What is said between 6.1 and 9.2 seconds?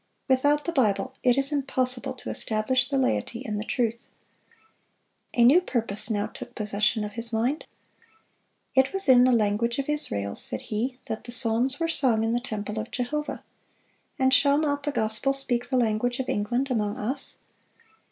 took possession of his mind. "It was